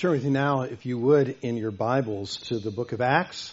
[0.00, 3.52] Turn with me now, if you would, in your Bibles to the book of Acts.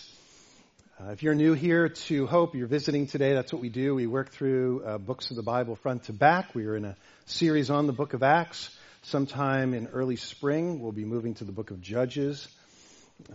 [0.98, 3.96] Uh, if you're new here to Hope, you're visiting today, that's what we do.
[3.96, 6.56] We work through uh, books of the Bible front to back.
[6.56, 8.74] We are in a series on the book of Acts.
[9.04, 12.48] Sometime in early spring, we'll be moving to the book of Judges.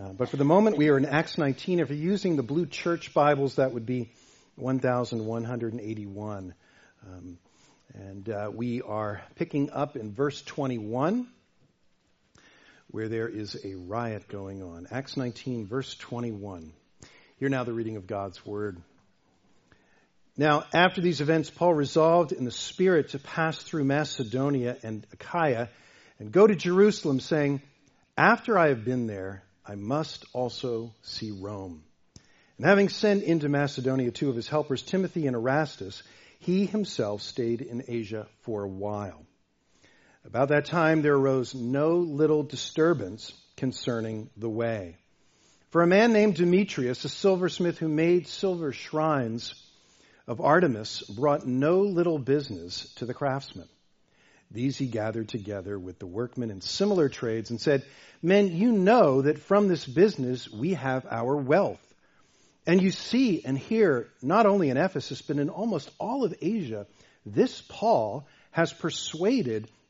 [0.01, 1.81] Uh, but for the moment, we are in Acts 19.
[1.81, 4.09] If you're using the blue church Bibles, that would be
[4.55, 6.55] 1181.
[7.05, 7.37] Um,
[7.93, 11.27] and uh, we are picking up in verse 21
[12.93, 14.85] where there is a riot going on.
[14.91, 16.71] Acts 19, verse 21.
[17.39, 18.79] Hear now the reading of God's word.
[20.37, 25.69] Now, after these events, Paul resolved in the Spirit to pass through Macedonia and Achaia
[26.19, 27.63] and go to Jerusalem, saying,
[28.15, 31.83] After I have been there, I must also see Rome.
[32.59, 36.03] And having sent into Macedonia two of his helpers, Timothy and Erastus,
[36.37, 39.25] he himself stayed in Asia for a while.
[40.25, 44.97] About that time there arose no little disturbance concerning the way.
[45.71, 49.55] For a man named Demetrius, a silversmith who made silver shrines
[50.27, 53.67] of Artemis, brought no little business to the craftsmen.
[54.49, 57.83] These he gathered together with the workmen in similar trades and said,
[58.21, 61.81] Men, you know that from this business we have our wealth.
[62.65, 66.85] And you see and hear, not only in Ephesus, but in almost all of Asia,
[67.25, 69.67] this Paul has persuaded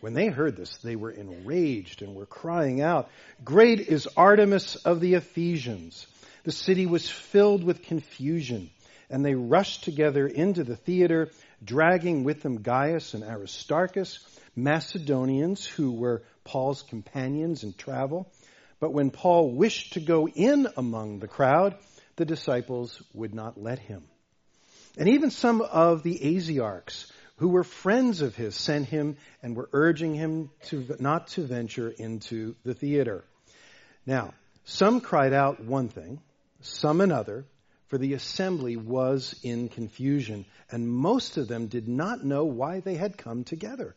[0.00, 3.10] When they heard this, they were enraged and were crying out,
[3.44, 6.06] Great is Artemis of the Ephesians.
[6.44, 8.70] The city was filled with confusion,
[9.10, 11.28] and they rushed together into the theater,
[11.62, 14.18] dragging with them Gaius and Aristarchus,
[14.56, 18.32] Macedonians who were Paul's companions in travel.
[18.80, 21.76] But when Paul wished to go in among the crowd,
[22.16, 24.04] the disciples would not let him.
[24.96, 29.70] And even some of the Asiarchs, who were friends of his sent him and were
[29.72, 33.24] urging him to not to venture into the theater.
[34.04, 34.34] Now,
[34.64, 36.20] some cried out one thing,
[36.60, 37.46] some another,
[37.86, 42.96] for the assembly was in confusion, and most of them did not know why they
[42.96, 43.96] had come together.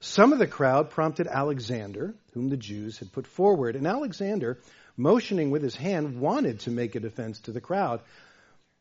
[0.00, 4.58] Some of the crowd prompted Alexander, whom the Jews had put forward, and Alexander,
[4.96, 8.00] motioning with his hand, wanted to make a defense to the crowd.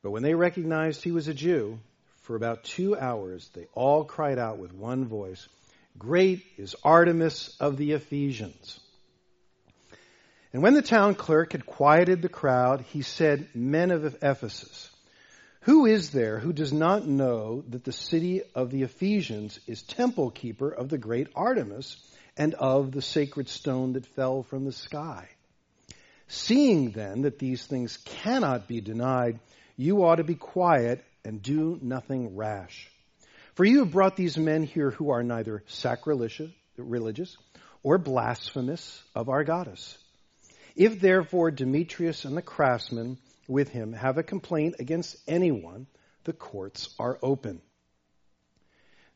[0.02, 1.80] But when they recognized he was a Jew,
[2.26, 5.48] for about two hours, they all cried out with one voice,
[5.98, 8.80] Great is Artemis of the Ephesians.
[10.52, 14.90] And when the town clerk had quieted the crowd, he said, Men of Ephesus,
[15.62, 20.32] who is there who does not know that the city of the Ephesians is temple
[20.32, 21.98] keeper of the great Artemis
[22.38, 25.30] and of the sacred stone that fell from the sky?
[26.28, 29.40] Seeing then that these things cannot be denied,
[29.78, 32.90] you ought to be quiet and do nothing rash.
[33.56, 37.38] For you have brought these men here who are neither sacrilegious, religious,
[37.84, 39.98] or blasphemous of our goddess.
[40.76, 45.88] If therefore Demetrius and the craftsmen with him have a complaint against anyone,
[46.26, 47.62] the courts are open.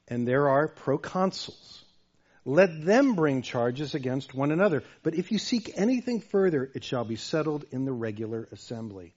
[0.08, 1.84] And there are proconsuls.
[2.46, 4.84] Let them bring charges against one another.
[5.03, 9.14] But if you seek anything further, it shall be settled in the regular assembly.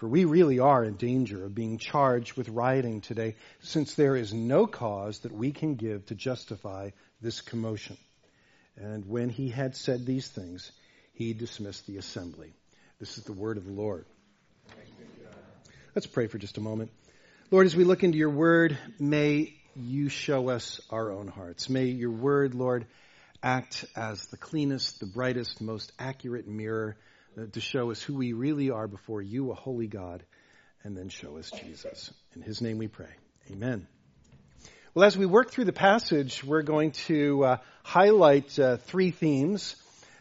[0.00, 4.32] For we really are in danger of being charged with rioting today, since there is
[4.32, 6.88] no cause that we can give to justify
[7.20, 7.98] this commotion.
[8.78, 10.72] And when he had said these things,
[11.12, 12.54] he dismissed the assembly.
[12.98, 14.06] This is the word of the Lord.
[15.94, 16.90] Let's pray for just a moment.
[17.50, 21.68] Lord, as we look into your word, may you show us our own hearts.
[21.68, 22.86] May your word, Lord,
[23.42, 26.96] act as the cleanest, the brightest, most accurate mirror
[27.52, 30.22] to show us who we really are before you, a holy God,
[30.82, 32.12] and then show us Jesus.
[32.34, 33.10] In his name we pray.
[33.50, 33.86] Amen.
[34.94, 39.76] Well, as we work through the passage, we're going to uh, highlight uh, three themes.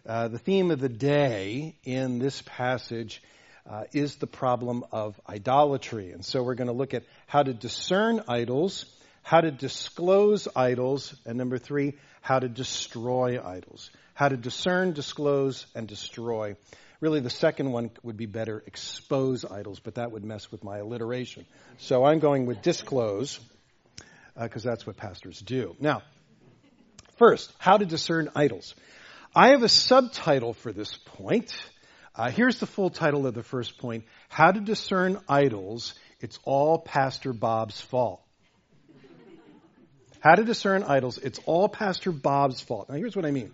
[0.05, 3.23] Uh, the theme of the day in this passage
[3.67, 6.11] uh, is the problem of idolatry.
[6.11, 8.85] And so we're going to look at how to discern idols,
[9.23, 13.89] how to disclose idols, and number three, how to destroy idols.
[14.13, 16.57] How to discern, disclose, and destroy.
[17.01, 20.79] Really, the second one would be better expose idols, but that would mess with my
[20.79, 21.45] alliteration.
[21.77, 23.39] So I'm going with disclose,
[24.39, 25.75] because uh, that's what pastors do.
[25.79, 26.01] Now,
[27.17, 28.75] first, how to discern idols.
[29.33, 31.55] I have a subtitle for this point.
[32.15, 35.93] Uh, here's the full title of the first point How to Discern Idols.
[36.19, 38.21] It's all Pastor Bob's fault.
[40.19, 41.17] How to discern idols.
[41.17, 42.89] It's all Pastor Bob's fault.
[42.89, 43.53] Now, here's what I mean.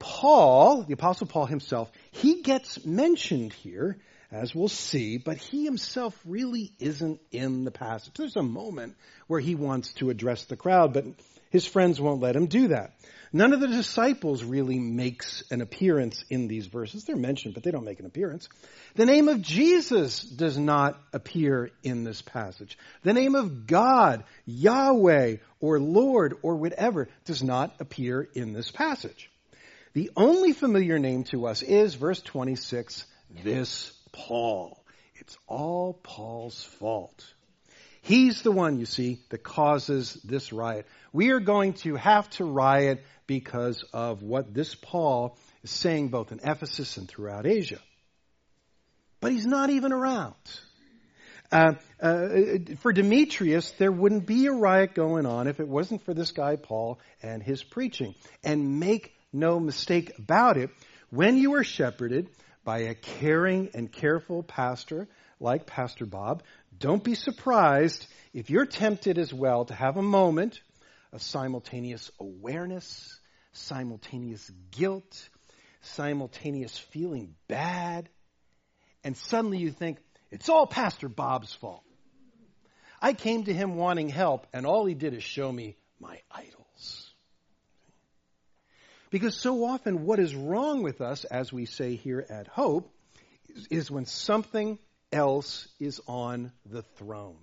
[0.00, 3.98] Paul, the Apostle Paul himself, he gets mentioned here,
[4.32, 8.14] as we'll see, but he himself really isn't in the passage.
[8.14, 11.04] There's a moment where he wants to address the crowd, but
[11.50, 12.94] his friends won't let him do that.
[13.32, 17.04] None of the disciples really makes an appearance in these verses.
[17.04, 18.48] They're mentioned, but they don't make an appearance.
[18.96, 22.76] The name of Jesus does not appear in this passage.
[23.02, 29.29] The name of God, Yahweh, or Lord, or whatever, does not appear in this passage.
[29.92, 33.04] The only familiar name to us is, verse 26,
[33.42, 34.82] this Paul.
[35.16, 37.24] It's all Paul's fault.
[38.02, 40.86] He's the one, you see, that causes this riot.
[41.12, 46.32] We are going to have to riot because of what this Paul is saying both
[46.32, 47.80] in Ephesus and throughout Asia.
[49.20, 50.34] But he's not even around.
[51.52, 52.28] Uh, uh,
[52.78, 56.56] for Demetrius, there wouldn't be a riot going on if it wasn't for this guy
[56.56, 58.14] Paul and his preaching.
[58.44, 60.70] And make no mistake about it,
[61.10, 62.30] when you are shepherded
[62.64, 65.08] by a caring and careful pastor
[65.40, 66.42] like Pastor Bob,
[66.78, 70.60] don't be surprised if you're tempted as well to have a moment
[71.12, 73.18] of simultaneous awareness,
[73.52, 75.28] simultaneous guilt,
[75.80, 78.08] simultaneous feeling bad,
[79.02, 79.98] and suddenly you think,
[80.30, 81.82] it's all Pastor Bob's fault.
[83.02, 86.59] I came to him wanting help, and all he did is show me my idols.
[89.10, 92.92] Because so often, what is wrong with us, as we say here at Hope,
[93.70, 94.78] is, when something
[95.12, 97.38] else is on the throne.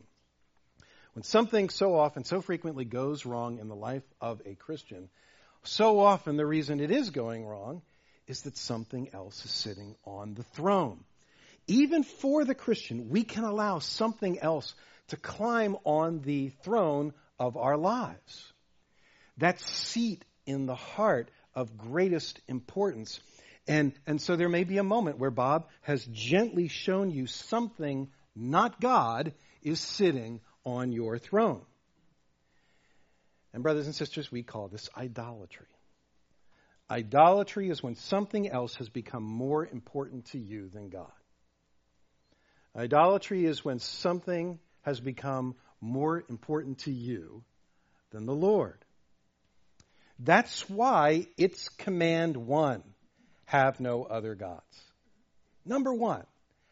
[1.13, 5.09] When something so often, so frequently goes wrong in the life of a Christian,
[5.63, 7.81] so often the reason it is going wrong
[8.27, 11.03] is that something else is sitting on the throne.
[11.67, 14.73] Even for the Christian, we can allow something else
[15.09, 18.53] to climb on the throne of our lives.
[19.37, 23.19] That seat in the heart of greatest importance.
[23.67, 28.09] And, and so there may be a moment where Bob has gently shown you something,
[28.35, 29.33] not God,
[29.63, 31.63] is sitting on your throne.
[33.53, 35.65] And, brothers and sisters, we call this idolatry.
[36.91, 41.11] Idolatry is when something else has become more important to you than God.
[42.75, 47.43] Idolatry is when something has become more important to you
[48.11, 48.77] than the Lord.
[50.19, 52.83] That's why it's command one
[53.45, 54.63] have no other gods.
[55.65, 56.25] Number one,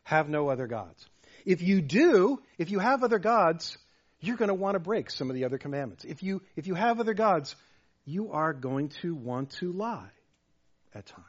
[0.03, 1.05] have no other gods.
[1.45, 3.77] If you do, if you have other gods,
[4.19, 6.05] you're going to want to break some of the other commandments.
[6.05, 7.55] If you, if you have other gods,
[8.05, 10.09] you are going to want to lie
[10.93, 11.25] at times.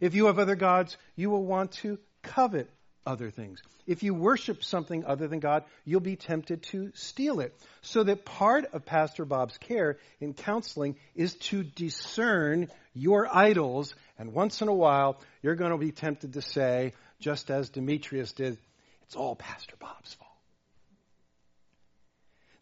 [0.00, 2.70] If you have other gods, you will want to covet
[3.06, 3.62] other things.
[3.86, 7.58] If you worship something other than God, you'll be tempted to steal it.
[7.82, 13.94] So that part of Pastor Bob's care in counseling is to discern your idols.
[14.18, 18.32] And once in a while, you're going to be tempted to say, just as Demetrius
[18.32, 18.58] did,
[19.02, 20.30] it's all Pastor Bob's fault.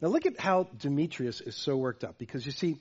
[0.01, 2.77] Now look at how Demetrius is so worked up because you see,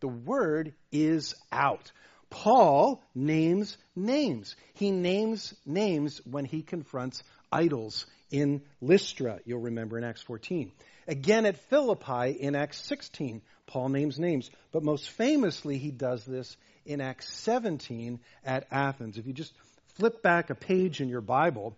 [0.00, 1.90] the word is out.
[2.30, 4.56] Paul names names.
[4.74, 10.72] He names names when he confronts idols in Lystra, you'll remember in Acts 14.
[11.08, 14.50] Again at Philippi in Acts 16, Paul names names.
[14.72, 19.18] But most famously, he does this in Acts 17 at Athens.
[19.18, 19.52] If you just
[19.94, 21.76] flip back a page in your Bible,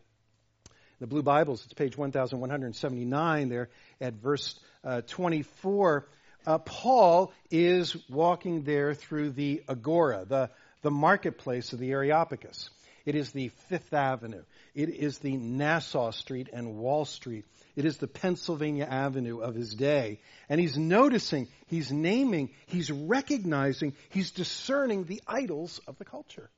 [1.00, 3.68] the Blue Bibles, it's page 1179 there
[4.00, 6.06] at verse uh, 24
[6.46, 10.50] uh, Paul is walking there through the Agora, the,
[10.82, 12.70] the marketplace of the Areopagus.
[13.04, 14.42] It is the Fifth Avenue.
[14.74, 17.46] It is the Nassau Street and Wall Street.
[17.74, 20.20] It is the Pennsylvania Avenue of his day.
[20.48, 26.50] And he's noticing, he's naming, he's recognizing, he's discerning the idols of the culture.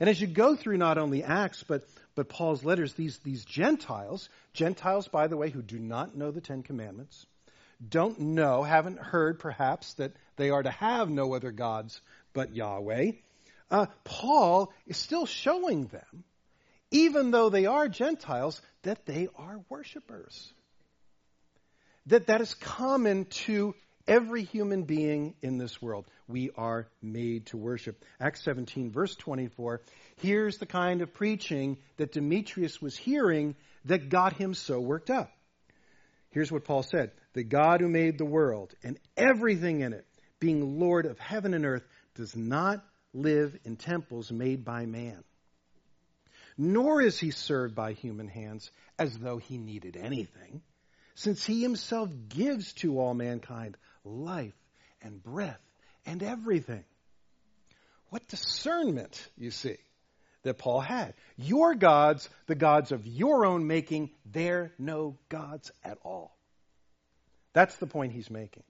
[0.00, 4.28] And as you go through not only Acts, but, but Paul's letters, these, these Gentiles,
[4.52, 7.26] Gentiles, by the way, who do not know the Ten Commandments,
[7.86, 12.00] don't know, haven't heard perhaps that they are to have no other gods
[12.32, 13.12] but Yahweh,
[13.70, 16.24] uh, Paul is still showing them,
[16.90, 20.52] even though they are Gentiles, that they are worshipers.
[22.06, 23.74] That that is common to
[24.06, 26.06] every human being in this world.
[26.26, 28.02] We are made to worship.
[28.18, 29.82] Acts 17, verse 24.
[30.16, 33.54] Here's the kind of preaching that Demetrius was hearing
[33.84, 35.30] that got him so worked up.
[36.30, 40.06] Here's what Paul said The God who made the world and everything in it,
[40.40, 45.24] being Lord of heaven and earth, does not live in temples made by man.
[46.58, 50.60] nor is he served by human hands as though he needed anything,
[51.14, 54.56] since he himself gives to all mankind life
[55.00, 55.60] and breath
[56.04, 56.84] and everything.
[58.10, 59.76] What discernment, you see,
[60.48, 61.14] that Paul had.
[61.36, 66.36] Your gods, the gods of your own making, they're no gods at all.
[67.52, 68.62] That's the point he's making.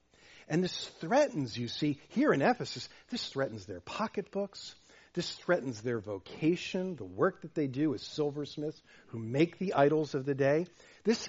[0.49, 4.75] And this threatens, you see, here in Ephesus, this threatens their pocketbooks.
[5.15, 10.15] This threatens their vocation, the work that they do as silversmiths who make the idols
[10.15, 10.67] of the day.
[11.05, 11.29] This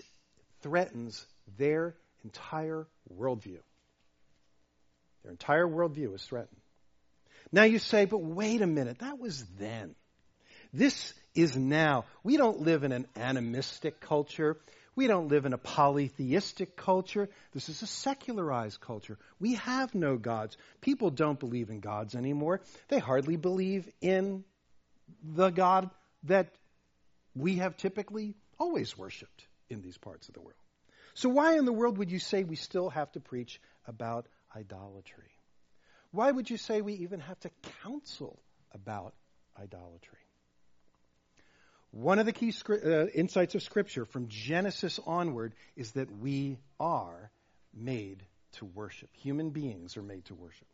[0.61, 1.25] threatens
[1.57, 3.59] their entire worldview.
[5.23, 6.59] Their entire worldview is threatened.
[7.51, 9.95] Now you say, but wait a minute, that was then.
[10.73, 12.05] This is now.
[12.23, 14.57] We don't live in an animistic culture.
[14.95, 17.29] We don't live in a polytheistic culture.
[17.53, 19.17] This is a secularized culture.
[19.39, 20.57] We have no gods.
[20.81, 22.61] People don't believe in gods anymore.
[22.89, 24.43] They hardly believe in
[25.23, 25.89] the God
[26.23, 26.53] that
[27.35, 30.59] we have typically always worshiped in these parts of the world.
[31.13, 35.31] So, why in the world would you say we still have to preach about idolatry?
[36.11, 37.51] Why would you say we even have to
[37.83, 38.39] counsel
[38.73, 39.13] about
[39.57, 40.19] idolatry?
[41.91, 47.31] One of the key uh, insights of Scripture from Genesis onward is that we are
[47.73, 49.09] made to worship.
[49.17, 50.67] Human beings are made to worship.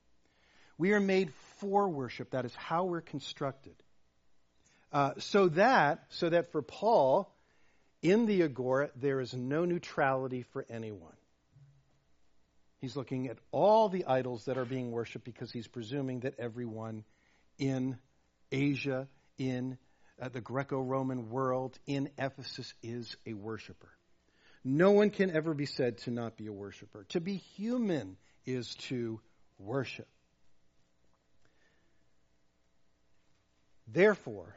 [0.77, 2.31] We are made for worship.
[2.31, 3.75] That is how we're constructed.
[4.91, 7.33] Uh, so that, so that for Paul,
[8.01, 11.15] in the agora, there is no neutrality for anyone.
[12.79, 17.03] He's looking at all the idols that are being worshipped because he's presuming that everyone
[17.57, 17.97] in
[18.51, 19.07] Asia,
[19.37, 19.77] in
[20.21, 23.89] uh, the Greco Roman world in Ephesus is a worshiper.
[24.63, 27.05] No one can ever be said to not be a worshiper.
[27.09, 29.19] To be human is to
[29.59, 30.07] worship.
[33.87, 34.55] Therefore,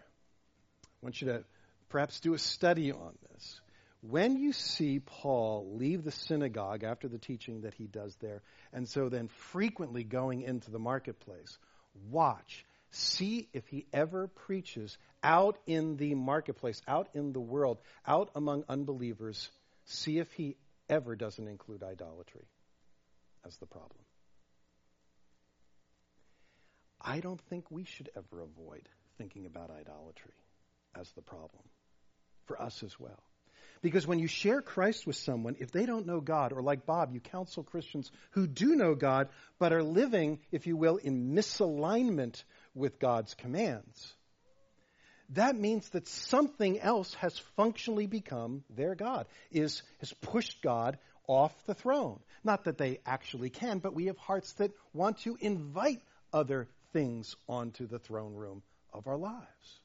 [0.85, 1.45] I want you to
[1.91, 3.61] perhaps do a study on this.
[4.01, 8.89] When you see Paul leave the synagogue after the teaching that he does there, and
[8.89, 11.59] so then frequently going into the marketplace,
[12.11, 18.31] watch See if he ever preaches out in the marketplace, out in the world, out
[18.35, 19.51] among unbelievers.
[19.85, 20.57] See if he
[20.89, 22.47] ever doesn't include idolatry
[23.47, 24.01] as the problem.
[27.01, 30.35] I don't think we should ever avoid thinking about idolatry
[30.99, 31.63] as the problem
[32.47, 33.23] for us as well.
[33.81, 37.13] Because when you share Christ with someone, if they don't know God, or like Bob,
[37.13, 39.29] you counsel Christians who do know God,
[39.59, 42.43] but are living, if you will, in misalignment
[42.79, 44.15] with God's commands,
[45.31, 51.53] that means that something else has functionally become their God, is, has pushed God off
[51.67, 52.21] the throne.
[52.43, 56.01] Not that they actually can, but we have hearts that want to invite
[56.33, 59.81] other things onto the throne room of our lives.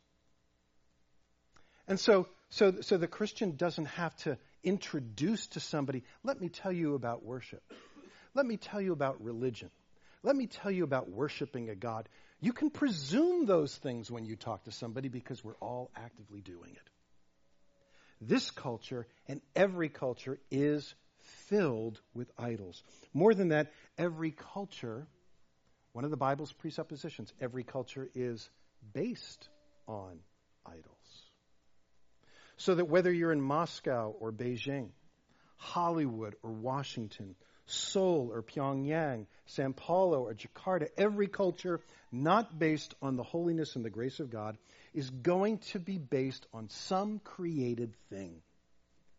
[1.88, 6.72] And so, so, so the Christian doesn't have to introduce to somebody, let me tell
[6.72, 7.62] you about worship.
[8.34, 9.70] Let me tell you about religion.
[10.24, 12.08] Let me tell you about worshiping a God.
[12.44, 16.72] You can presume those things when you talk to somebody because we're all actively doing
[16.72, 16.90] it.
[18.20, 20.94] This culture and every culture is
[21.48, 22.84] filled with idols.
[23.14, 25.08] More than that, every culture,
[25.94, 28.50] one of the Bible's presuppositions, every culture is
[28.92, 29.48] based
[29.88, 30.20] on
[30.66, 30.84] idols.
[32.58, 34.90] So that whether you're in Moscow or Beijing,
[35.56, 41.79] Hollywood or Washington, Seoul or Pyongyang, Sao Paulo or Jakarta, every culture
[42.12, 44.58] not based on the holiness and the grace of God
[44.93, 48.41] is going to be based on some created thing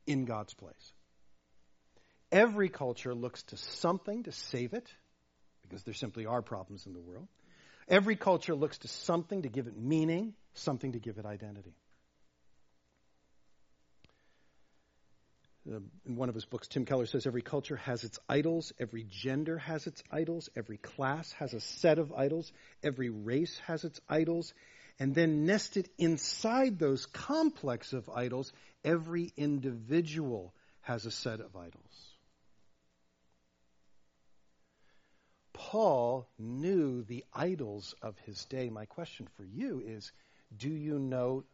[0.07, 0.93] in God's place.
[2.31, 4.89] Every culture looks to something to save it,
[5.63, 7.29] because there simply are problems in the world.
[7.89, 11.75] Every culture looks to something to give it meaning, something to give it identity.
[15.67, 19.05] Uh, in one of his books, Tim Keller says every culture has its idols, every
[19.09, 22.53] gender has its idols, every class has a set of idols,
[22.83, 24.53] every race has its idols,
[24.99, 28.53] and then nested inside those complex of idols,
[28.85, 30.53] every individual
[30.83, 32.15] has a set of idols.
[35.55, 38.69] Paul knew the idols of his day.
[38.69, 40.13] My question for you is
[40.55, 41.45] do you know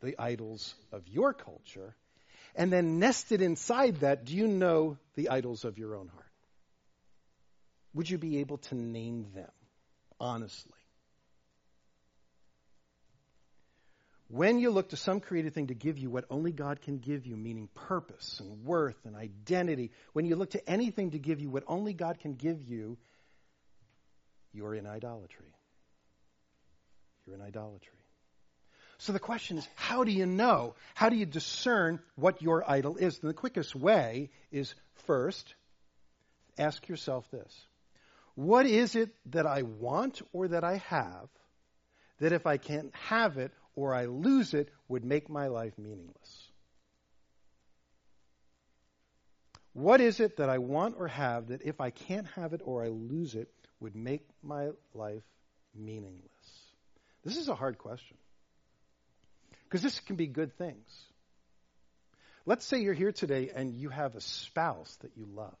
[0.00, 1.94] the idols of your culture?
[2.54, 6.26] And then nested inside that, do you know the idols of your own heart?
[7.94, 9.50] Would you be able to name them
[10.20, 10.72] honestly?
[14.28, 17.26] When you look to some created thing to give you what only God can give
[17.26, 21.50] you, meaning purpose and worth and identity, when you look to anything to give you
[21.50, 22.96] what only God can give you,
[24.54, 25.52] you're in idolatry.
[27.26, 28.01] You're in idolatry.
[29.02, 30.76] So the question is, how do you know?
[30.94, 33.18] How do you discern what your idol is?
[33.18, 35.56] And the quickest way is first,
[36.56, 37.66] ask yourself this
[38.36, 41.28] What is it that I want or that I have
[42.20, 46.48] that if I can't have it or I lose it would make my life meaningless?
[49.72, 52.84] What is it that I want or have that if I can't have it or
[52.84, 55.24] I lose it would make my life
[55.74, 56.30] meaningless?
[57.24, 58.16] This is a hard question.
[59.72, 61.06] Because this can be good things.
[62.44, 65.56] Let's say you're here today and you have a spouse that you love.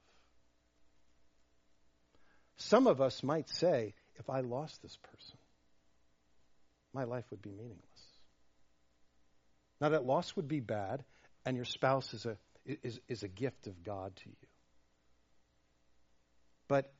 [2.58, 5.38] Some of us might say, if I lost this person,
[6.92, 7.78] my life would be meaningless.
[9.80, 11.02] Now, that loss would be bad,
[11.46, 14.48] and your spouse is a, is, is a gift of God to you.
[16.68, 16.92] But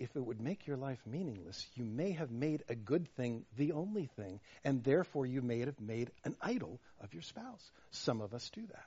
[0.00, 3.72] if it would make your life meaningless, you may have made a good thing the
[3.72, 7.70] only thing, and therefore you may have made an idol of your spouse.
[7.90, 8.86] Some of us do that.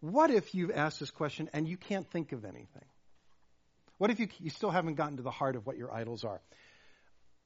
[0.00, 2.84] What if you've asked this question and you can't think of anything?
[3.98, 6.40] What if you, you still haven't gotten to the heart of what your idols are?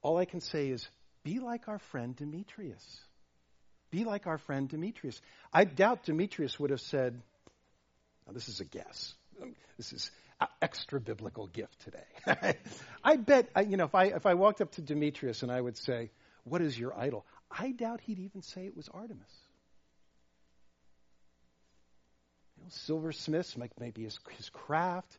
[0.01, 0.87] All I can say is
[1.23, 3.01] be like our friend Demetrius.
[3.89, 5.21] Be like our friend Demetrius.
[5.53, 7.21] I doubt Demetrius would have said,
[8.25, 9.13] now this is a guess.
[9.77, 10.11] This is
[10.61, 12.55] extra biblical gift today.
[13.03, 15.77] I bet, you know, if I, if I walked up to Demetrius and I would
[15.77, 16.11] say,
[16.43, 17.25] What is your idol?
[17.49, 19.33] I doubt he'd even say it was Artemis.
[22.57, 25.17] You know, silversmiths, maybe his, his craft,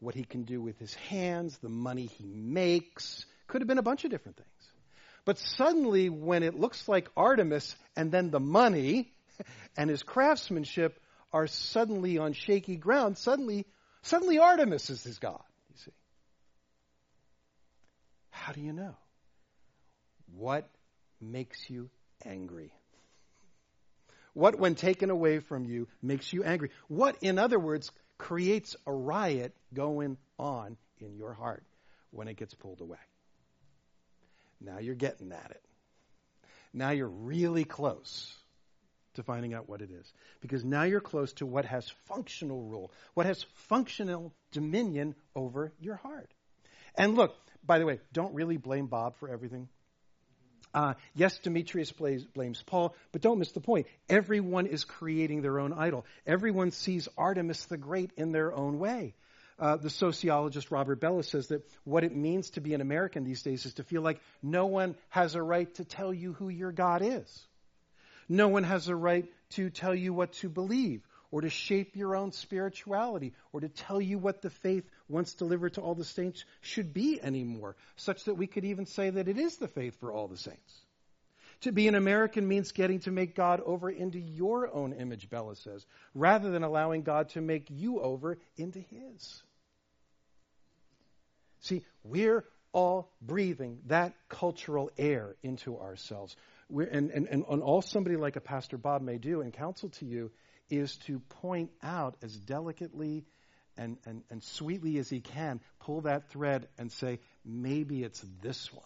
[0.00, 3.24] what he can do with his hands, the money he makes.
[3.46, 4.48] Could have been a bunch of different things.
[5.24, 9.12] But suddenly, when it looks like Artemis and then the money
[9.76, 10.98] and his craftsmanship
[11.32, 13.66] are suddenly on shaky ground, suddenly
[14.02, 15.92] Suddenly Artemis is his God, you see.
[18.30, 18.96] How do you know?
[20.34, 20.68] What
[21.20, 21.90] makes you
[22.24, 22.72] angry?
[24.32, 26.70] What, when taken away from you, makes you angry?
[26.88, 31.64] What, in other words, creates a riot going on in your heart
[32.10, 32.98] when it gets pulled away?
[34.60, 35.62] Now you're getting at it.
[36.72, 38.34] Now you're really close
[39.20, 40.12] to finding out what it is.
[40.40, 45.96] Because now you're close to what has functional rule, what has functional dominion over your
[45.96, 46.30] heart.
[46.96, 49.68] And look, by the way, don't really blame Bob for everything.
[50.72, 53.86] Uh, yes, Demetrius blames, blames Paul, but don't miss the point.
[54.08, 56.06] Everyone is creating their own idol.
[56.26, 59.14] Everyone sees Artemis the Great in their own way.
[59.58, 63.42] Uh, the sociologist Robert Bellah says that what it means to be an American these
[63.42, 66.72] days is to feel like no one has a right to tell you who your
[66.72, 67.46] God is.
[68.30, 72.14] No one has a right to tell you what to believe or to shape your
[72.14, 76.44] own spirituality or to tell you what the faith once delivered to all the saints
[76.60, 80.12] should be anymore, such that we could even say that it is the faith for
[80.12, 80.80] all the saints.
[81.62, 85.56] To be an American means getting to make God over into your own image, Bellah
[85.56, 89.42] says, rather than allowing God to make you over into His.
[91.62, 96.36] See, we're all breathing that cultural air into ourselves
[96.70, 100.30] and, and, and all somebody like a Pastor Bob may do and counsel to you
[100.68, 103.24] is to point out as delicately
[103.76, 108.72] and, and, and sweetly as he can, pull that thread and say, maybe it's this
[108.72, 108.84] one.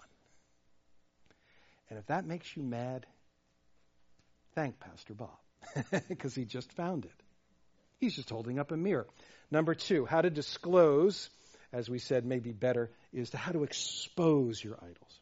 [1.91, 3.07] And if that makes you mad,
[4.55, 5.37] thank Pastor Bob,
[6.09, 7.23] because he just found it.
[7.99, 9.07] He's just holding up a mirror.
[9.51, 11.29] Number two, how to disclose,
[11.73, 15.21] as we said, maybe better, is to how to expose your idols.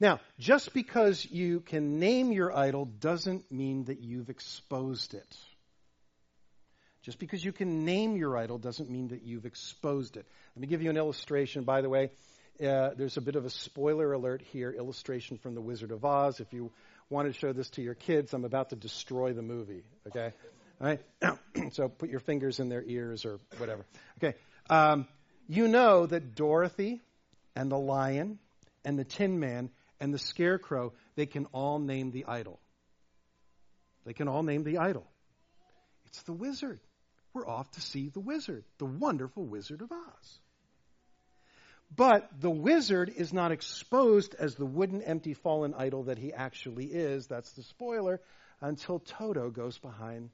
[0.00, 5.36] Now, just because you can name your idol doesn't mean that you've exposed it.
[7.02, 10.26] Just because you can name your idol doesn't mean that you've exposed it.
[10.54, 12.10] Let me give you an illustration, by the way.
[12.60, 16.40] Uh, there's a bit of a spoiler alert here illustration from The Wizard of Oz.
[16.40, 16.72] If you
[17.08, 20.32] want to show this to your kids, I'm about to destroy the movie, okay?
[20.80, 21.00] All right?
[21.72, 23.86] so put your fingers in their ears or whatever.
[24.18, 24.36] Okay.
[24.68, 25.06] Um,
[25.48, 27.00] you know that Dorothy
[27.56, 28.38] and the lion
[28.84, 32.60] and the Tin Man and the scarecrow, they can all name the idol.
[34.04, 35.06] They can all name the idol.
[36.06, 36.80] It's the wizard.
[37.34, 40.38] We're off to see the wizard, the wonderful Wizard of Oz.
[41.94, 46.86] But the wizard is not exposed as the wooden, empty, fallen idol that he actually
[46.86, 47.26] is.
[47.26, 48.20] That's the spoiler
[48.60, 50.30] until Toto goes behind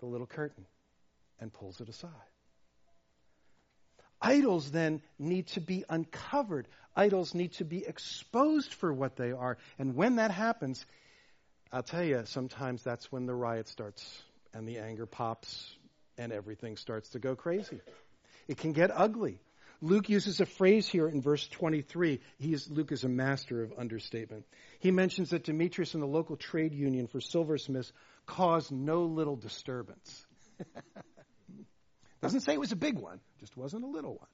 [0.00, 0.66] the little curtain
[1.40, 2.10] and pulls it aside.
[4.26, 6.66] Idols then need to be uncovered.
[6.96, 9.56] Idols need to be exposed for what they are.
[9.78, 10.84] And when that happens,
[11.72, 14.04] I'll tell you, sometimes that's when the riot starts
[14.52, 15.76] and the anger pops
[16.18, 17.80] and everything starts to go crazy.
[18.48, 19.38] It can get ugly.
[19.80, 22.18] Luke uses a phrase here in verse 23.
[22.38, 24.44] He is, Luke is a master of understatement.
[24.80, 27.92] He mentions that Demetrius and the local trade union for silversmiths
[28.26, 30.26] caused no little disturbance.
[32.26, 34.28] Doesn't say it was a big one, just wasn't a little one.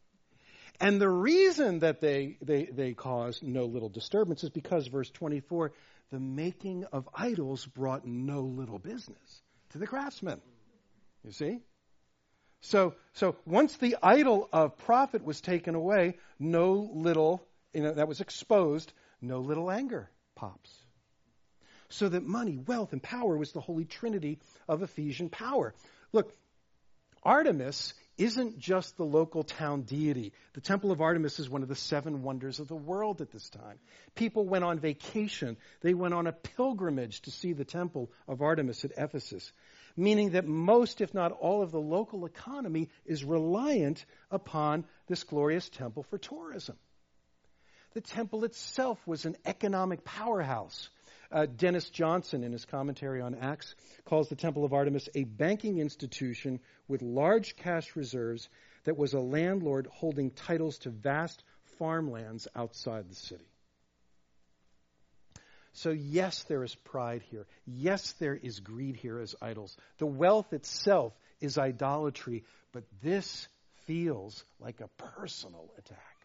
[0.80, 5.72] And the reason that they, they, they caused no little disturbance is because, verse 24,
[6.10, 10.40] the making of idols brought no little business to the craftsmen.
[11.24, 11.60] You see?
[12.62, 18.08] So, so once the idol of profit was taken away, no little, you know, that
[18.08, 20.72] was exposed, no little anger pops.
[21.88, 25.74] So that money, wealth, and power was the holy trinity of Ephesian power.
[26.12, 26.32] Look,
[27.22, 30.32] Artemis isn't just the local town deity.
[30.54, 33.48] The Temple of Artemis is one of the seven wonders of the world at this
[33.48, 33.78] time.
[34.14, 35.56] People went on vacation.
[35.80, 39.52] They went on a pilgrimage to see the Temple of Artemis at Ephesus
[39.96, 45.68] meaning that most, if not all, of the local economy is reliant upon this glorious
[45.68, 46.76] temple for tourism.
[47.94, 50.88] The temple itself was an economic powerhouse.
[51.32, 55.78] Uh, Dennis Johnson, in his commentary on Acts, calls the Temple of Artemis a banking
[55.78, 58.50] institution with large cash reserves
[58.84, 61.42] that was a landlord holding titles to vast
[61.78, 63.48] farmlands outside the city.
[65.74, 67.46] So, yes, there is pride here.
[67.66, 69.74] Yes, there is greed here as idols.
[69.98, 73.48] The wealth itself is idolatry, but this
[73.86, 76.21] feels like a personal attack.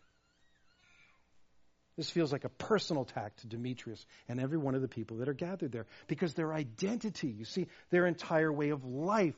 [1.98, 5.30] This feels like a personal attack to Demetrius and every one of the people that
[5.30, 9.36] are gathered there because their identity, you see, their entire way of life,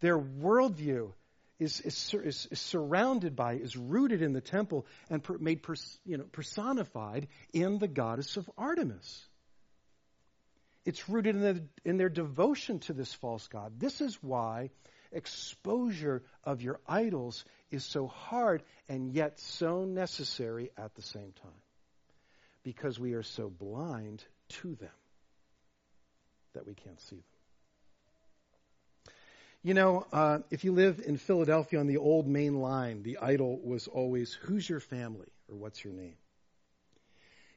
[0.00, 1.12] their worldview
[1.60, 5.98] is, is, is, is surrounded by, is rooted in the temple and per, made pers,
[6.04, 9.24] you know, personified in the goddess of Artemis.
[10.84, 13.78] It's rooted in, the, in their devotion to this false God.
[13.78, 14.70] This is why
[15.12, 21.52] exposure of your idols is so hard and yet so necessary at the same time.
[22.64, 24.24] Because we are so blind
[24.60, 24.90] to them
[26.54, 27.24] that we can't see them.
[29.64, 33.60] You know, uh, if you live in Philadelphia on the old main line, the idol
[33.62, 35.28] was always, Who's your family?
[35.48, 36.16] or What's your name?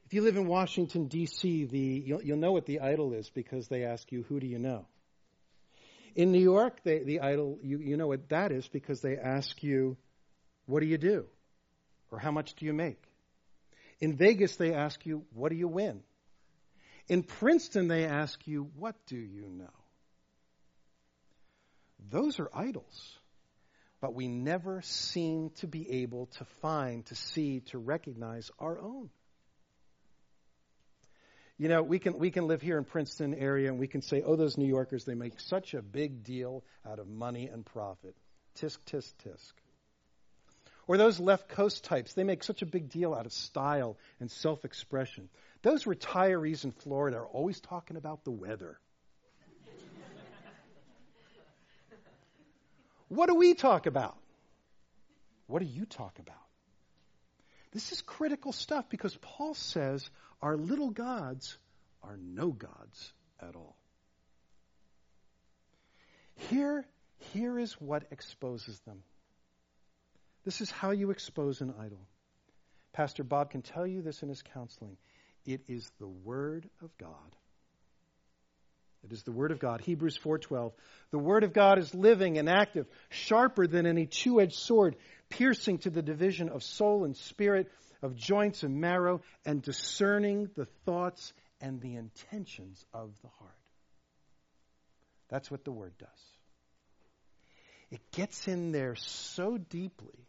[0.04, 3.66] If you live in Washington, D.C., the, you'll, you'll, know what the idol is because
[3.66, 4.86] they ask you, Who do you know?
[6.14, 9.64] In New York, they, the idol, you, you know what that is because they ask
[9.64, 9.96] you,
[10.66, 11.26] What do you do?
[12.12, 13.02] Or how much do you make?
[14.00, 16.02] In Vegas, they ask you, What do you win?
[17.08, 19.70] In Princeton, they ask you, What do you know?
[22.10, 23.18] Those are idols.
[24.00, 29.08] But we never seem to be able to find, to see, to recognize our own.
[31.58, 34.22] You know, we can we can live here in Princeton area and we can say,
[34.24, 38.14] oh, those New Yorkers, they make such a big deal out of money and profit.
[38.60, 39.52] Tisk, tisk, tisk.
[40.88, 44.30] Or those left coast types, they make such a big deal out of style and
[44.30, 45.28] self expression.
[45.62, 48.78] Those retirees in Florida are always talking about the weather.
[53.08, 54.16] what do we talk about?
[55.48, 56.36] What do you talk about?
[57.72, 60.08] This is critical stuff because Paul says
[60.40, 61.58] our little gods
[62.02, 63.76] are no gods at all.
[66.50, 66.86] Here,
[67.32, 69.02] here is what exposes them.
[70.46, 71.98] This is how you expose an idol.
[72.92, 74.96] Pastor Bob can tell you this in his counseling.
[75.44, 77.36] It is the word of God.
[79.02, 79.80] It is the word of God.
[79.80, 80.72] Hebrews 4:12.
[81.10, 84.96] The word of God is living and active, sharper than any two-edged sword,
[85.30, 87.68] piercing to the division of soul and spirit,
[88.00, 93.52] of joints and marrow, and discerning the thoughts and the intentions of the heart.
[95.28, 96.08] That's what the Word does.
[97.90, 100.28] It gets in there so deeply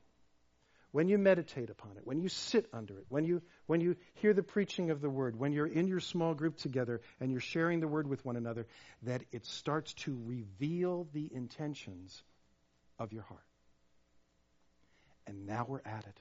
[0.97, 4.33] when you meditate upon it, when you sit under it, when you, when you hear
[4.33, 7.81] the preaching of the Word, when you're in your small group together and you're sharing
[7.81, 8.65] the Word with one another,
[9.03, 12.23] that it starts to reveal the intentions
[12.97, 13.45] of your heart.
[15.27, 16.19] And now we're at it.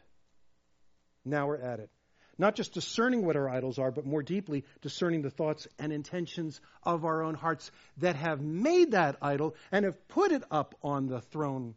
[1.24, 1.88] Now we're at it.
[2.36, 6.60] Not just discerning what our idols are, but more deeply discerning the thoughts and intentions
[6.82, 11.06] of our own hearts that have made that idol and have put it up on
[11.06, 11.76] the throne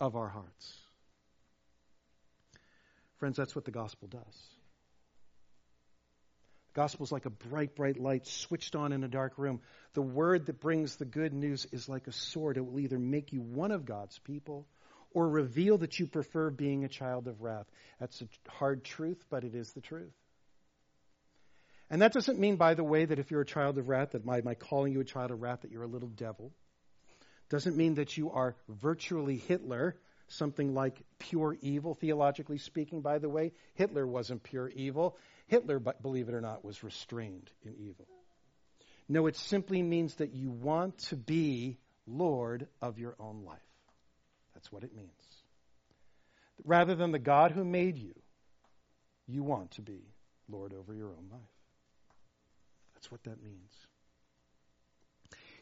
[0.00, 0.78] of our hearts.
[3.22, 4.36] Friends, that's what the gospel does.
[6.74, 9.60] The gospel is like a bright, bright light switched on in a dark room.
[9.94, 12.56] The word that brings the good news is like a sword.
[12.56, 14.66] It will either make you one of God's people
[15.12, 17.66] or reveal that you prefer being a child of wrath.
[18.00, 20.16] That's a hard truth, but it is the truth.
[21.90, 24.24] And that doesn't mean, by the way, that if you're a child of wrath, that
[24.24, 26.50] my, my calling you a child of wrath, that you're a little devil.
[27.50, 29.94] Doesn't mean that you are virtually Hitler,
[30.32, 33.52] something like pure evil, theologically speaking, by the way.
[33.74, 35.16] Hitler wasn't pure evil.
[35.46, 38.06] Hitler, believe it or not, was restrained in evil.
[39.08, 43.58] No, it simply means that you want to be Lord of your own life.
[44.54, 45.10] That's what it means.
[46.64, 48.14] Rather than the God who made you,
[49.26, 50.00] you want to be
[50.48, 51.40] Lord over your own life.
[52.94, 53.72] That's what that means.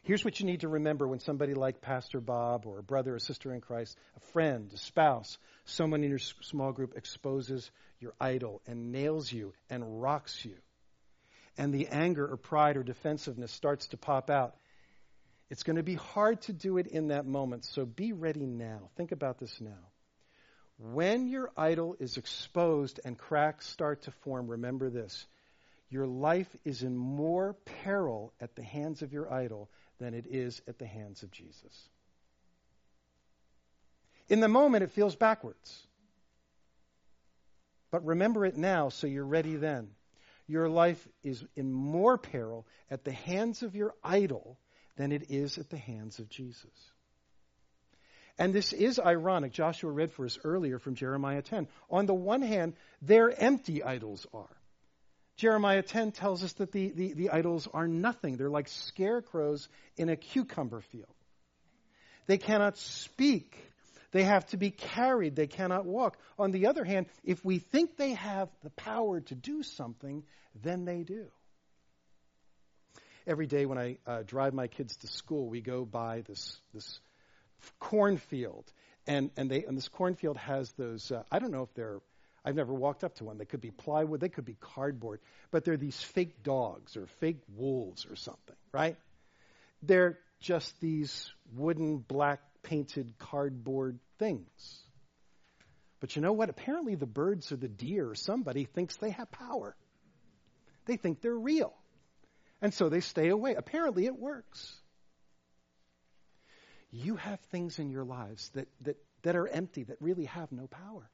[0.03, 3.19] Here's what you need to remember when somebody like Pastor Bob or a brother or
[3.19, 5.37] sister in Christ, a friend, a spouse,
[5.67, 10.57] someone in your small group exposes your idol and nails you and rocks you,
[11.59, 14.57] and the anger or pride or defensiveness starts to pop out.
[15.51, 18.89] It's going to be hard to do it in that moment, so be ready now.
[18.97, 19.91] Think about this now.
[20.79, 25.27] When your idol is exposed and cracks start to form, remember this
[25.91, 29.69] your life is in more peril at the hands of your idol
[30.01, 31.89] than it is at the hands of Jesus.
[34.29, 35.87] In the moment, it feels backwards.
[37.91, 39.91] But remember it now so you're ready then.
[40.47, 44.59] Your life is in more peril at the hands of your idol
[44.97, 46.71] than it is at the hands of Jesus.
[48.39, 49.53] And this is ironic.
[49.53, 51.69] Joshua read for us earlier from Jeremiah 10.
[51.91, 54.57] On the one hand, their empty idols are.
[55.40, 58.37] Jeremiah 10 tells us that the, the, the idols are nothing.
[58.37, 61.14] They're like scarecrows in a cucumber field.
[62.26, 63.57] They cannot speak.
[64.12, 65.37] They have to be carried.
[65.37, 66.18] They cannot walk.
[66.38, 70.24] On the other hand, if we think they have the power to do something,
[70.62, 71.29] then they do.
[73.26, 77.00] Every day when I uh, drive my kids to school, we go by this, this
[77.79, 78.70] cornfield.
[79.07, 82.00] And, and, they, and this cornfield has those, uh, I don't know if they're
[82.44, 83.38] I've never walked up to one.
[83.38, 87.40] They could be plywood, they could be cardboard, but they're these fake dogs or fake
[87.55, 88.96] wolves or something, right?
[89.83, 94.81] They're just these wooden, black painted cardboard things.
[96.00, 96.48] But you know what?
[96.48, 99.76] Apparently, the birds or the deer or somebody thinks they have power.
[100.87, 101.74] They think they're real.
[102.62, 103.55] And so they stay away.
[103.55, 104.74] Apparently, it works.
[106.90, 110.66] You have things in your lives that, that, that are empty, that really have no
[110.66, 111.09] power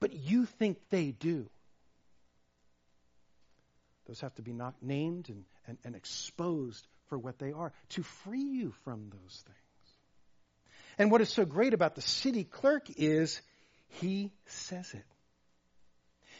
[0.00, 1.48] but you think they do.
[4.06, 8.02] Those have to be not named and, and, and exposed for what they are to
[8.02, 9.58] free you from those things.
[10.98, 13.40] And what is so great about the city clerk is
[13.88, 15.04] he says it.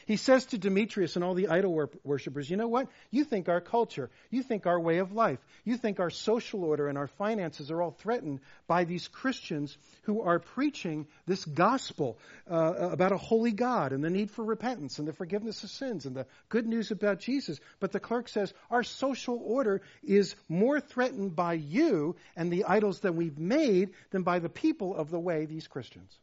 [0.07, 2.89] He says to Demetrius and all the idol worshippers, you know what?
[3.11, 6.89] You think our culture, you think our way of life, you think our social order
[6.89, 12.19] and our finances are all threatened by these Christians who are preaching this gospel
[12.51, 16.07] uh, about a holy God and the need for repentance and the forgiveness of sins
[16.07, 17.61] and the good news about Jesus.
[17.79, 23.01] But the clerk says our social order is more threatened by you and the idols
[23.01, 26.19] that we've made than by the people of the way, these Christians.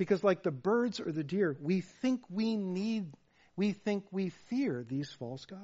[0.00, 3.12] Because, like the birds or the deer, we think we need,
[3.54, 5.60] we think we fear these false gods.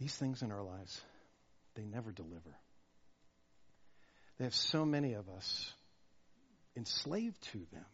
[0.00, 1.00] These things in our lives,
[1.76, 2.58] they never deliver.
[4.38, 5.72] They have so many of us
[6.76, 7.86] enslaved to them.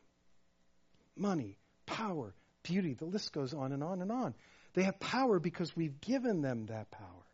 [1.14, 4.34] Money, power, beauty, the list goes on and on and on.
[4.72, 7.26] They have power because we've given them that power.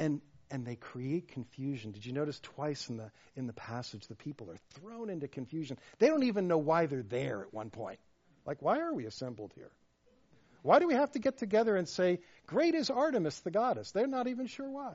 [0.00, 0.20] And
[0.52, 1.92] and they create confusion.
[1.92, 5.78] Did you notice twice in the in the passage the people are thrown into confusion.
[5.98, 7.98] They don't even know why they're there at one point.
[8.46, 9.70] Like why are we assembled here?
[10.60, 13.90] Why do we have to get together and say, Great is Artemis, the goddess?
[13.92, 14.92] They're not even sure why.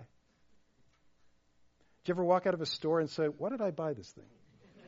[2.04, 4.10] Did you ever walk out of a store and say, What did I buy this
[4.12, 4.26] thing?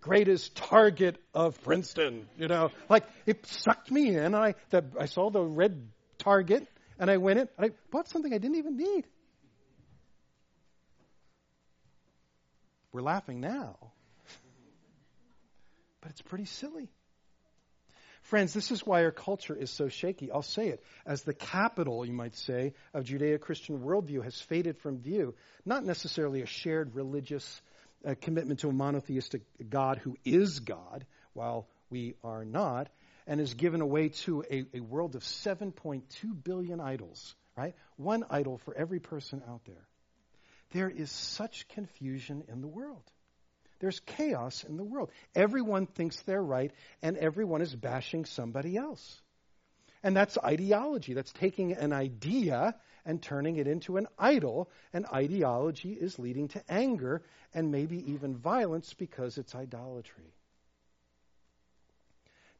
[0.00, 2.70] Greatest target of Princeton, you know.
[2.88, 4.36] Like it sucked me in.
[4.36, 5.88] I, the, I saw the red
[6.18, 9.06] target and I went in and I bought something I didn't even need.
[12.92, 13.76] We're laughing now,
[16.00, 16.88] but it's pretty silly.
[18.22, 20.30] Friends, this is why our culture is so shaky.
[20.30, 20.82] I'll say it.
[21.06, 25.34] As the capital, you might say, of Judeo Christian worldview has faded from view,
[25.64, 27.62] not necessarily a shared religious
[28.06, 32.88] uh, commitment to a monotheistic God who is God, while we are not,
[33.28, 36.02] and is given away to a, a world of 7.2
[36.42, 37.74] billion idols, right?
[37.96, 39.86] One idol for every person out there.
[40.72, 43.04] There is such confusion in the world.
[43.80, 45.10] There's chaos in the world.
[45.34, 49.20] Everyone thinks they're right, and everyone is bashing somebody else.
[50.02, 51.12] And that's ideology.
[51.12, 54.70] That's taking an idea and turning it into an idol.
[54.92, 60.34] And ideology is leading to anger and maybe even violence because it's idolatry.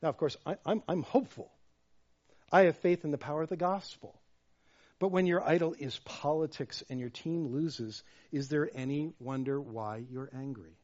[0.02, 1.50] Now, of course, I, I'm, I'm hopeful.
[2.50, 4.20] I have faith in the power of the gospel.
[4.98, 10.04] But when your idol is politics and your team loses, is there any wonder why
[10.10, 10.76] you're angry?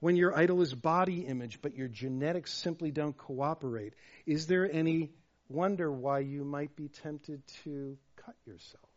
[0.00, 5.10] When your idol is body image, but your genetics simply don't cooperate, is there any
[5.48, 8.89] wonder why you might be tempted to cut yourself?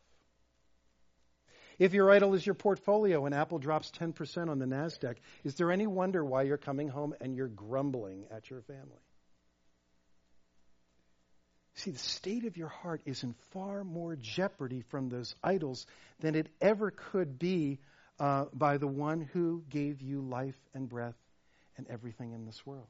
[1.84, 5.70] If your idol is your portfolio and Apple drops 10% on the NASDAQ, is there
[5.70, 9.02] any wonder why you're coming home and you're grumbling at your family?
[11.74, 15.86] See, the state of your heart is in far more jeopardy from those idols
[16.22, 17.80] than it ever could be
[18.18, 21.18] uh, by the one who gave you life and breath
[21.76, 22.88] and everything in this world,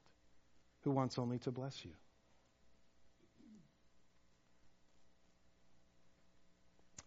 [0.82, 1.94] who wants only to bless you.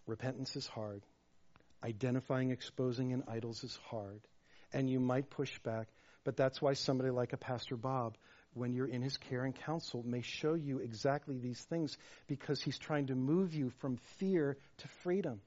[0.09, 1.05] Repentance is hard.
[1.83, 4.21] Identifying, exposing, and idols is hard.
[4.73, 5.89] And you might push back,
[6.25, 8.17] but that's why somebody like a Pastor Bob
[8.57, 12.79] when you're in his care and counsel, may show you exactly these things because he's
[12.79, 15.41] trying to move you from fear to freedom,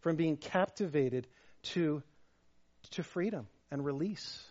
[0.00, 1.26] from being captivated
[1.62, 2.02] to,
[2.92, 4.42] to freedom and release,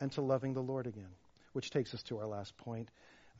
[0.00, 1.10] and to loving the Lord again.
[1.54, 2.88] Which takes us to our last point.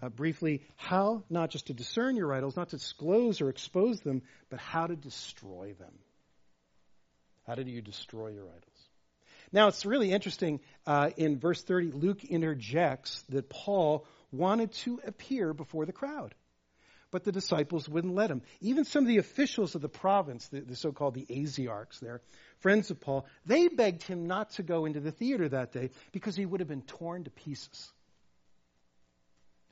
[0.04, 4.20] Uh, briefly, how not just to discern your idols, not to disclose or expose them,
[4.50, 5.94] but how to destroy them.
[7.46, 8.88] How do you destroy your idols?
[9.50, 10.60] Now, it's really interesting.
[10.86, 16.34] Uh, in verse 30, Luke interjects that Paul wanted to appear before the crowd.
[17.10, 18.42] But the disciples wouldn't let him.
[18.60, 22.20] Even some of the officials of the province, the, the so called the Asiarchs there,
[22.58, 26.36] friends of Paul, they begged him not to go into the theater that day because
[26.36, 27.90] he would have been torn to pieces.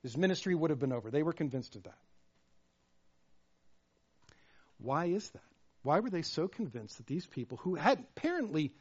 [0.02, 1.10] His ministry would have been over.
[1.10, 1.98] They were convinced of that.
[4.78, 5.42] Why is that?
[5.82, 8.72] Why were they so convinced that these people who had apparently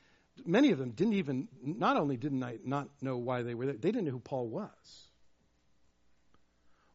[0.46, 3.76] many of them didn't even, not only didn't I not know why they were there,
[3.76, 4.70] they didn't know who Paul was.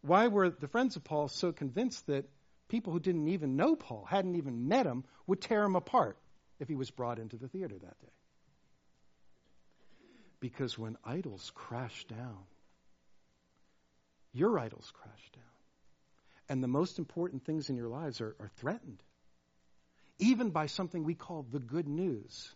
[0.02, 2.28] Why were the friends of Paul so convinced that
[2.68, 6.16] people who didn't even know Paul, hadn't even met him, would tear him apart
[6.60, 8.12] if he was brought into the theater that day?
[10.38, 12.38] Because when idols crash down,
[14.36, 15.42] your idols crash down.
[16.48, 19.02] And the most important things in your lives are, are threatened,
[20.18, 22.54] even by something we call the good news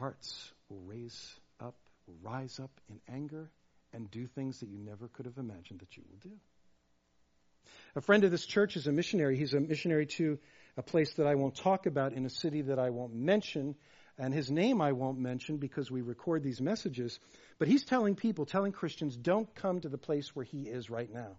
[0.00, 1.74] hearts will raise up,
[2.06, 3.50] will rise up in anger
[3.92, 6.36] and do things that you never could have imagined that you will do.
[7.94, 9.36] A friend of this church is a missionary.
[9.36, 10.38] He's a missionary to
[10.78, 13.74] a place that I won't talk about in a city that I won't mention.
[14.18, 17.18] And his name I won't mention because we record these messages.
[17.58, 21.12] But he's telling people, telling Christians, don't come to the place where he is right
[21.12, 21.38] now.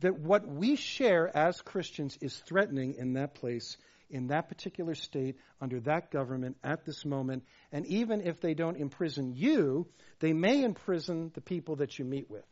[0.00, 3.76] That what we share as Christians is threatening in that place
[4.12, 7.44] in that particular state, under that government, at this moment.
[7.72, 9.86] And even if they don't imprison you,
[10.20, 12.44] they may imprison the people that you meet with.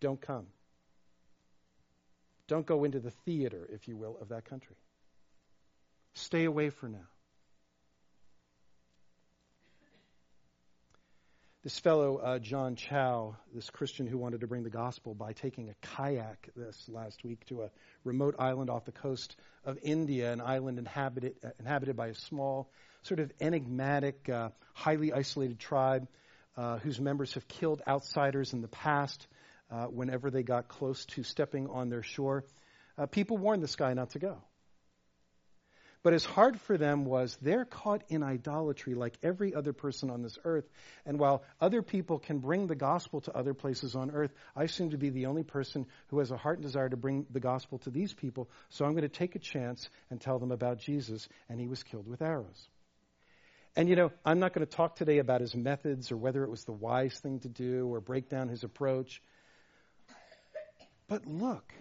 [0.00, 0.46] Don't come.
[2.48, 4.74] Don't go into the theater, if you will, of that country.
[6.14, 7.06] Stay away for now.
[11.62, 15.68] This fellow, uh, John Chau, this Christian who wanted to bring the gospel by taking
[15.68, 17.70] a kayak this last week to a
[18.02, 22.70] remote island off the coast of India, an island inhabited, uh, inhabited by a small,
[23.02, 26.08] sort of enigmatic, uh, highly isolated tribe
[26.56, 29.26] uh, whose members have killed outsiders in the past
[29.70, 32.42] uh, whenever they got close to stepping on their shore.
[32.96, 34.38] Uh, people warned this guy not to go.
[36.02, 40.22] But as hard for them was they're caught in idolatry like every other person on
[40.22, 40.64] this earth.
[41.04, 44.90] And while other people can bring the gospel to other places on earth, I seem
[44.90, 47.78] to be the only person who has a heart and desire to bring the gospel
[47.80, 48.48] to these people.
[48.70, 51.28] So I'm going to take a chance and tell them about Jesus.
[51.50, 52.68] And he was killed with arrows.
[53.76, 56.50] And you know, I'm not going to talk today about his methods or whether it
[56.50, 59.22] was the wise thing to do or break down his approach.
[61.08, 61.72] But look,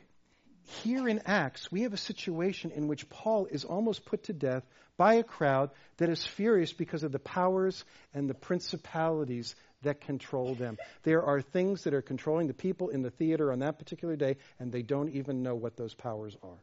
[0.83, 4.63] here in Acts, we have a situation in which Paul is almost put to death
[4.97, 10.55] by a crowd that is furious because of the powers and the principalities that control
[10.55, 10.77] them.
[11.03, 14.37] There are things that are controlling the people in the theater on that particular day,
[14.59, 16.59] and they don't even know what those powers are.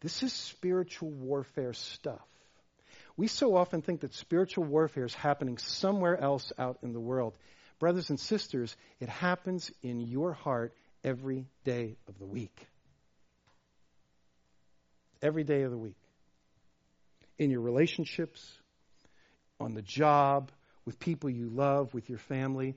[0.00, 2.26] This is spiritual warfare stuff.
[3.16, 7.38] We so often think that spiritual warfare is happening somewhere else out in the world.
[7.78, 10.72] Brothers and sisters, it happens in your heart
[11.04, 12.66] every day of the week.
[15.20, 15.96] Every day of the week.
[17.38, 18.46] In your relationships,
[19.60, 20.50] on the job,
[20.84, 22.74] with people you love, with your family.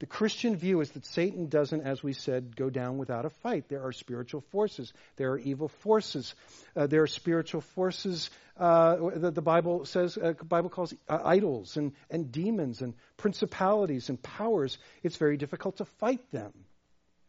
[0.00, 3.68] The Christian view is that Satan doesn't, as we said, go down without a fight.
[3.68, 4.92] There are spiritual forces.
[5.16, 6.34] There are evil forces.
[6.76, 11.76] Uh, there are spiritual forces uh, that the Bible says, uh, Bible calls uh, idols
[11.76, 14.78] and, and demons and principalities and powers.
[15.02, 16.52] It's very difficult to fight them.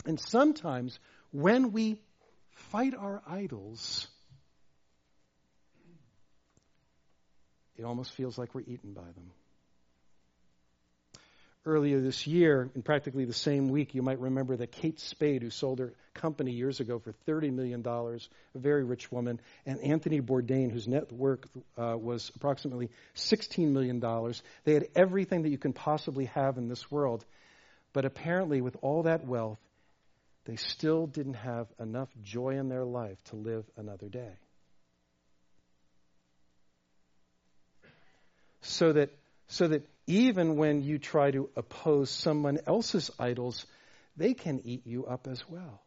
[0.05, 0.99] And sometimes
[1.31, 2.01] when we
[2.53, 4.07] fight our idols,
[7.77, 9.31] it almost feels like we're eaten by them
[11.69, 15.49] earlier this year, in practically the same week, you might remember that Kate Spade, who
[15.49, 20.71] sold her company years ago for $30 million, a very rich woman, and Anthony Bourdain,
[20.71, 21.45] whose net worth
[21.77, 23.99] uh, was approximately $16 million.
[24.63, 27.25] They had everything that you can possibly have in this world.
[27.93, 29.59] But apparently, with all that wealth,
[30.49, 34.31] they still didn't have enough joy in their life to live another day.
[38.61, 39.11] So that,
[39.47, 43.67] so that even when you try to oppose someone else's idols,
[44.17, 45.83] they can eat you up as well.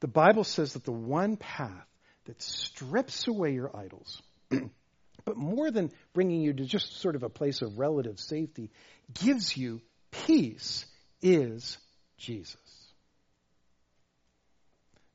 [0.00, 1.86] The Bible says that the one path
[2.24, 7.28] that strips away your idols, but more than bringing you to just sort of a
[7.28, 8.70] place of relative safety,
[9.12, 10.86] gives you peace
[11.20, 11.76] is
[12.18, 12.56] Jesus.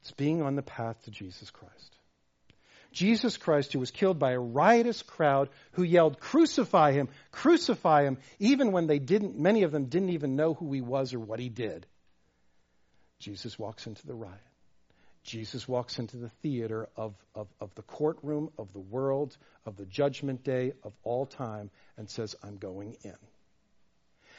[0.02, 1.98] It's being on the path to Jesus Christ.
[2.92, 8.18] Jesus Christ, who was killed by a riotous crowd who yelled, Crucify him, crucify him,
[8.40, 11.40] even when they didn't, many of them didn't even know who he was or what
[11.40, 11.88] he did.
[13.20, 14.38] Jesus walks into the riot.
[15.24, 19.36] Jesus walks into the theater of, of, of the courtroom, of the world,
[19.66, 23.16] of the judgment day, of all time, and says, I'm going in.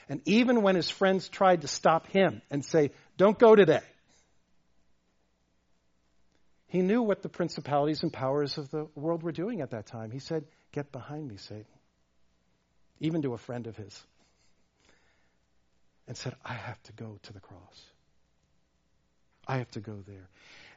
[0.08, 3.80] And even when his friends tried to stop him and say, Don't go today,
[6.68, 10.10] he knew what the principalities and powers of the world were doing at that time.
[10.10, 11.64] He said, Get behind me, Satan.
[12.98, 14.02] Even to a friend of his.
[16.08, 17.84] And said, I have to go to the cross.
[19.46, 20.28] I have to go there.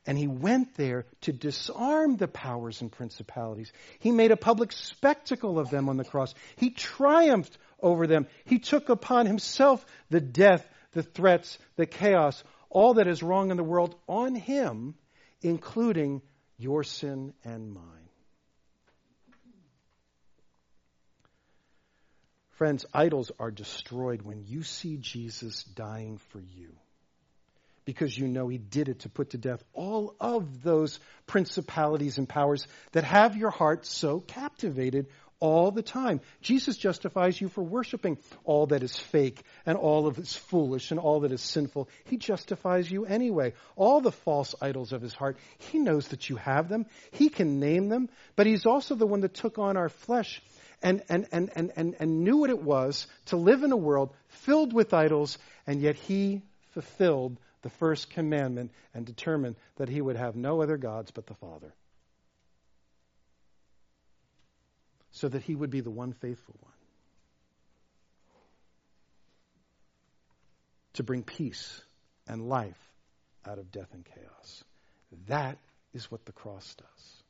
[0.06, 3.72] And he went there to disarm the powers and principalities.
[4.00, 6.34] He made a public spectacle of them on the cross.
[6.56, 8.28] He triumphed over them.
[8.46, 13.58] He took upon himself the death, the threats, the chaos, all that is wrong in
[13.58, 14.96] the world on him
[15.42, 16.22] including
[16.58, 17.84] your sin and mine.
[22.52, 26.76] Friends, idols are destroyed when you see Jesus dying for you.
[27.86, 32.28] Because you know he did it to put to death all of those principalities and
[32.28, 35.08] powers that have your heart so captivated
[35.40, 36.22] all the time.
[36.42, 40.92] Jesus justifies you for worshiping all that is fake and all of that is foolish
[40.92, 41.90] and all that is sinful.
[42.06, 43.54] He justifies you anyway.
[43.76, 45.38] All the false idols of his heart,
[45.72, 46.86] he knows that you have them.
[47.12, 50.42] He can name them, but he's also the one that took on our flesh
[50.82, 54.14] and, and, and, and, and, and knew what it was to live in a world
[54.28, 56.42] filled with idols, and yet he
[56.74, 61.34] fulfilled the first commandment and determined that he would have no other gods but the
[61.36, 61.74] Father.
[65.18, 66.74] So that he would be the one faithful one.
[70.94, 71.82] To bring peace
[72.28, 72.78] and life
[73.48, 74.64] out of death and chaos.
[75.28, 75.58] That
[75.94, 77.24] is what the cross does.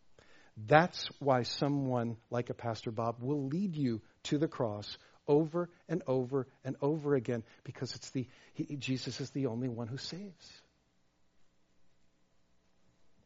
[0.68, 6.02] That's why someone like a Pastor Bob will lead you to the cross over and
[6.08, 10.62] over and over again because it's the he, Jesus is the only one who saves.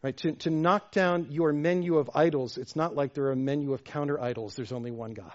[0.04, 0.18] Right?
[0.18, 3.74] To, to knock down your menu of idols, it's not like there are a menu
[3.74, 4.56] of counter idols.
[4.56, 5.34] There's only one God.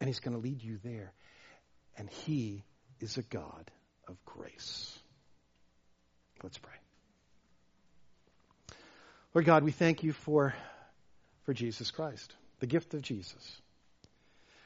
[0.00, 1.12] And He's going to lead you there.
[1.96, 2.62] And He
[3.00, 3.70] is a God
[4.06, 4.96] of grace.
[6.42, 6.74] Let's pray.
[9.32, 10.54] Lord God, we thank you for,
[11.42, 13.60] for Jesus Christ, the gift of Jesus.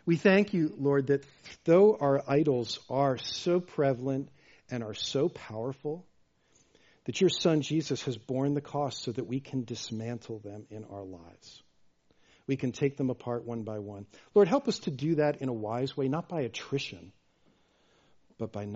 [0.04, 1.24] We thank you, Lord, that
[1.64, 4.28] though our idols are so prevalent
[4.70, 6.04] and are so powerful,
[7.08, 10.84] that your son Jesus has borne the cost so that we can dismantle them in
[10.84, 11.62] our lives.
[12.46, 14.04] We can take them apart one by one.
[14.34, 17.12] Lord, help us to do that in a wise way, not by attrition,
[18.36, 18.66] but by